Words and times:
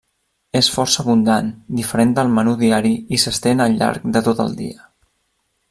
És 0.59 0.69
força 0.75 0.99
abundant, 1.03 1.51
diferent 1.81 2.15
del 2.19 2.33
menú 2.39 2.55
diari 2.63 2.95
i 3.19 3.21
s'estén 3.25 3.63
al 3.67 3.79
llarg 3.83 4.09
de 4.17 4.25
tot 4.31 4.43
el 4.49 4.57
dia. 4.63 4.91